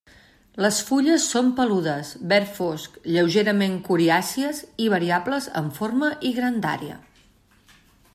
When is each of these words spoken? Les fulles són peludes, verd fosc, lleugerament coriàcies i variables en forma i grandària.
Les 0.65 0.77
fulles 0.85 1.25
són 1.33 1.49
peludes, 1.59 2.13
verd 2.31 2.49
fosc, 2.59 2.95
lleugerament 3.15 3.75
coriàcies 3.89 4.63
i 4.87 4.91
variables 4.95 5.51
en 5.63 5.69
forma 5.77 6.11
i 6.31 6.33
grandària. 6.39 6.97